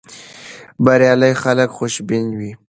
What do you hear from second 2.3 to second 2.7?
وي.